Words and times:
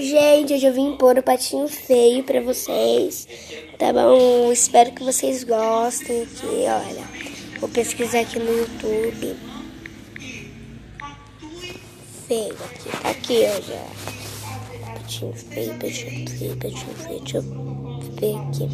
Gente, 0.00 0.52
hoje 0.54 0.66
eu 0.66 0.72
vim 0.72 0.96
pôr 0.96 1.18
o 1.18 1.22
patinho 1.22 1.68
feio 1.68 2.24
pra 2.24 2.40
vocês, 2.40 3.28
tá 3.78 3.92
bom? 3.92 4.50
Espero 4.50 4.90
que 4.90 5.04
vocês 5.04 5.44
gostem 5.44 6.22
aqui, 6.22 6.46
olha. 6.46 7.04
Vou 7.60 7.68
pesquisar 7.68 8.20
aqui 8.20 8.40
no 8.40 8.58
YouTube. 8.58 9.36
Feio 12.26 12.54
aqui, 12.54 12.90
tá 13.02 13.10
aqui, 13.10 13.44
ó, 13.44 13.60
já. 13.60 13.86
Patinho 14.94 15.32
feio, 15.32 15.74
patinho 15.74 16.28
feio, 16.28 16.56
patinho 16.56 16.94
feio. 16.96 17.20
Deixa 17.20 17.36
eu 17.36 17.42
ver 18.18 18.36
aqui. 18.36 18.68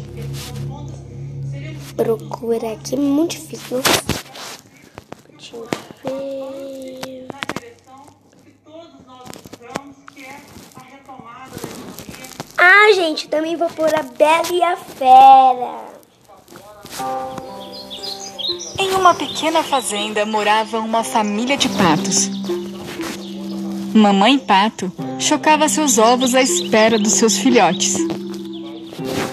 Procura 1.95 2.73
aqui, 2.73 2.95
muito 2.95 3.31
difícil, 3.31 3.77
não 3.77 3.83
Patinho 5.27 5.67
feio. 6.01 6.81
Gente, 12.93 13.29
também 13.29 13.55
vou 13.55 13.69
pôr 13.69 13.93
a 13.95 14.03
Bela 14.03 14.51
e 14.51 14.61
a 14.61 14.75
Fera. 14.75 15.91
Em 18.77 18.93
uma 18.95 19.13
pequena 19.13 19.63
fazenda 19.63 20.25
morava 20.25 20.79
uma 20.79 21.03
família 21.03 21.55
de 21.55 21.69
patos. 21.69 22.29
Mamãe 23.93 24.37
Pato 24.37 24.91
chocava 25.19 25.69
seus 25.69 25.97
ovos 25.97 26.35
à 26.35 26.41
espera 26.41 26.99
dos 26.99 27.13
seus 27.13 27.37
filhotes. 27.37 27.95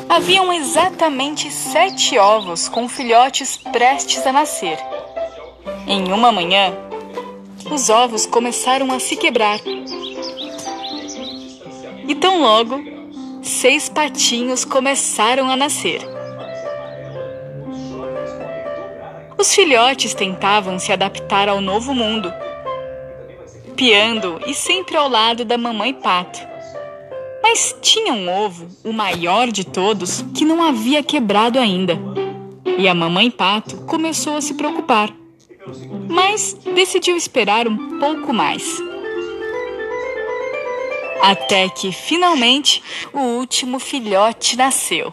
Haviam 0.09 0.53
exatamente 0.53 1.51
sete 1.51 2.17
ovos 2.17 2.69
com 2.69 2.89
filhotes 2.89 3.57
prestes 3.57 4.27
a 4.27 4.33
nascer. 4.33 4.79
Em 5.87 6.13
uma 6.13 6.31
manhã, 6.31 6.73
os 7.71 7.89
ovos 7.89 8.25
começaram 8.25 8.93
a 8.93 9.01
se 9.01 9.17
quebrar. 9.17 9.59
E 12.07 12.15
tão 12.15 12.41
logo, 12.41 12.98
seis 13.49 13.89
patinhos 13.89 14.65
começaram 14.65 15.49
a 15.49 15.57
nascer. 15.57 16.01
Os 19.39 19.55
filhotes 19.55 20.15
tentavam 20.15 20.79
se 20.79 20.93
adaptar 20.93 21.49
ao 21.49 21.61
novo 21.61 21.95
mundo, 21.95 22.33
piando 23.75 24.41
e 24.47 24.53
sempre 24.53 24.97
ao 24.97 25.09
lado 25.09 25.45
da 25.45 25.57
mamãe 25.57 25.95
pato. 25.95 26.41
Mas 27.43 27.75
tinha 27.81 28.13
um 28.13 28.29
ovo, 28.29 28.69
o 28.85 28.93
maior 28.93 29.49
de 29.49 29.65
todos, 29.65 30.25
que 30.35 30.45
não 30.45 30.63
havia 30.63 31.03
quebrado 31.03 31.59
ainda. 31.59 31.99
E 32.77 32.87
a 32.87 32.95
mamãe 32.95 33.31
pato 33.31 33.79
começou 33.87 34.37
a 34.37 34.41
se 34.41 34.55
preocupar. 34.55 35.11
Mas 36.09 36.55
decidiu 36.75 37.17
esperar 37.17 37.67
um 37.67 37.99
pouco 37.99 38.33
mais. 38.33 38.88
Até 41.23 41.69
que, 41.69 41.93
finalmente, 41.93 42.83
o 43.13 43.19
último 43.19 43.79
filhote 43.79 44.57
nasceu. 44.57 45.13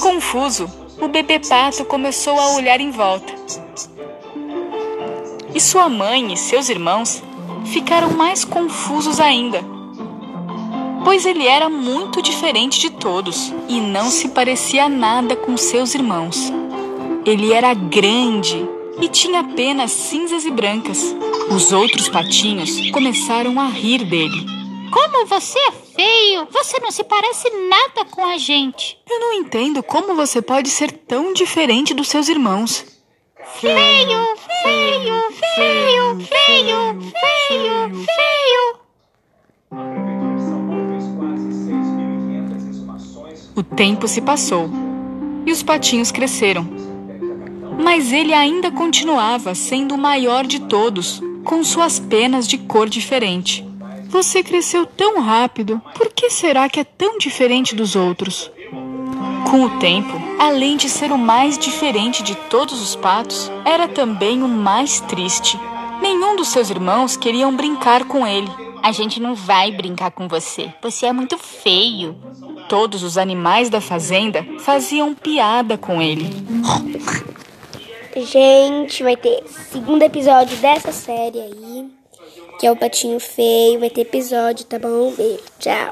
Confuso, 0.00 0.70
o 1.00 1.08
bebê 1.08 1.38
pato 1.38 1.84
começou 1.84 2.38
a 2.38 2.54
olhar 2.54 2.80
em 2.80 2.90
volta. 2.90 3.32
E 5.54 5.60
sua 5.60 5.88
mãe 5.88 6.32
e 6.32 6.36
seus 6.36 6.68
irmãos 6.68 7.22
ficaram 7.64 8.10
mais 8.10 8.44
confusos 8.44 9.20
ainda, 9.20 9.64
pois 11.04 11.24
ele 11.24 11.46
era 11.46 11.68
muito 11.68 12.20
diferente 12.22 12.80
de 12.80 12.90
todos 12.90 13.52
e 13.68 13.80
não 13.80 14.10
se 14.10 14.28
parecia 14.28 14.88
nada 14.88 15.36
com 15.36 15.56
seus 15.56 15.94
irmãos. 15.94 16.52
Ele 17.24 17.52
era 17.52 17.72
grande 17.72 18.68
e 19.00 19.08
tinha 19.08 19.40
apenas 19.40 19.92
cinzas 19.92 20.44
e 20.44 20.50
brancas. 20.50 21.14
Os 21.54 21.72
outros 21.72 22.08
patinhos 22.08 22.90
começaram 22.90 23.60
a 23.60 23.66
rir 23.66 24.04
dele. 24.04 24.53
Como 24.94 25.26
você 25.26 25.58
é 25.58 25.72
feio! 25.72 26.46
Você 26.52 26.78
não 26.78 26.92
se 26.92 27.02
parece 27.02 27.50
nada 27.68 28.04
com 28.08 28.24
a 28.24 28.38
gente. 28.38 28.96
Eu 29.10 29.18
não 29.18 29.32
entendo 29.32 29.82
como 29.82 30.14
você 30.14 30.40
pode 30.40 30.70
ser 30.70 30.92
tão 30.92 31.32
diferente 31.32 31.92
dos 31.92 32.06
seus 32.06 32.28
irmãos. 32.28 32.86
Feio, 33.60 34.36
feio, 34.62 35.32
feio, 35.56 36.20
feio, 36.20 37.00
feio, 37.48 38.06
feio. 38.06 38.76
O 43.56 43.62
tempo 43.64 44.06
se 44.06 44.20
passou 44.20 44.70
e 45.44 45.50
os 45.50 45.60
patinhos 45.64 46.12
cresceram. 46.12 46.68
Mas 47.82 48.12
ele 48.12 48.32
ainda 48.32 48.70
continuava 48.70 49.56
sendo 49.56 49.96
o 49.96 49.98
maior 49.98 50.46
de 50.46 50.60
todos, 50.60 51.20
com 51.42 51.64
suas 51.64 51.98
penas 51.98 52.46
de 52.46 52.58
cor 52.58 52.88
diferente. 52.88 53.73
Você 54.14 54.44
cresceu 54.44 54.86
tão 54.86 55.20
rápido, 55.20 55.82
por 55.96 56.08
que 56.08 56.30
será 56.30 56.68
que 56.68 56.78
é 56.78 56.84
tão 56.84 57.18
diferente 57.18 57.74
dos 57.74 57.96
outros? 57.96 58.48
Com 59.50 59.64
o 59.64 59.78
tempo, 59.80 60.12
além 60.38 60.76
de 60.76 60.88
ser 60.88 61.10
o 61.10 61.18
mais 61.18 61.58
diferente 61.58 62.22
de 62.22 62.36
todos 62.36 62.80
os 62.80 62.94
patos, 62.94 63.50
era 63.64 63.88
também 63.88 64.40
o 64.40 64.46
mais 64.46 65.00
triste. 65.00 65.58
Nenhum 66.00 66.36
dos 66.36 66.46
seus 66.46 66.70
irmãos 66.70 67.16
queriam 67.16 67.56
brincar 67.56 68.04
com 68.04 68.24
ele. 68.24 68.48
A 68.84 68.92
gente 68.92 69.20
não 69.20 69.34
vai 69.34 69.72
brincar 69.72 70.12
com 70.12 70.28
você. 70.28 70.72
Você 70.80 71.06
é 71.06 71.12
muito 71.12 71.36
feio. 71.36 72.16
Todos 72.68 73.02
os 73.02 73.18
animais 73.18 73.68
da 73.68 73.80
fazenda 73.80 74.46
faziam 74.60 75.12
piada 75.12 75.76
com 75.76 76.00
ele. 76.00 76.30
Gente, 78.16 79.02
vai 79.02 79.16
ter 79.16 79.42
segundo 79.48 80.04
episódio 80.04 80.56
dessa 80.58 80.92
série 80.92 81.40
aí, 81.40 81.90
que 82.58 82.66
é 82.66 82.70
o 82.70 82.76
Patinho 82.76 83.18
Feio. 83.20 83.80
Vai 83.80 83.90
ter 83.90 84.02
episódio, 84.02 84.64
tá 84.64 84.78
bom? 84.78 85.12
Beijo, 85.12 85.42
tchau. 85.58 85.74